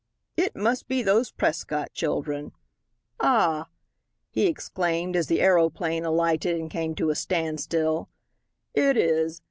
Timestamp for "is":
8.97-9.39